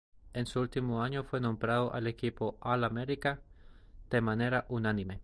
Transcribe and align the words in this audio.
En 0.33 0.47
su 0.47 0.59
último 0.59 1.03
año, 1.03 1.23
fue 1.23 1.39
nombrado 1.39 1.93
al 1.93 2.07
equipo 2.07 2.57
All-America 2.61 3.39
de 4.09 4.19
manera 4.19 4.65
unánime. 4.67 5.19